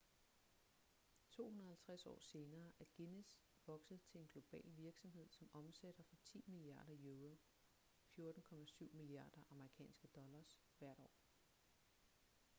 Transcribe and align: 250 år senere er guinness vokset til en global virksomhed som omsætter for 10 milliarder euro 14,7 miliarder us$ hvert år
250 1.31 2.05
år 2.05 2.19
senere 2.19 2.71
er 2.79 2.85
guinness 2.97 3.41
vokset 3.65 4.01
til 4.03 4.19
en 4.21 4.27
global 4.27 4.77
virksomhed 4.77 5.27
som 5.29 5.49
omsætter 5.53 6.03
for 6.03 6.15
10 6.23 6.43
milliarder 6.47 6.95
euro 7.03 7.39
14,7 8.19 8.93
miliarder 8.93 9.41
us$ 9.81 10.59
hvert 10.79 10.99
år 10.99 11.15